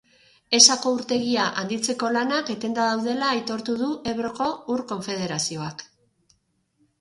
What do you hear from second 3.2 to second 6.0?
aitortu du Ebroko Ur Konfederazioak.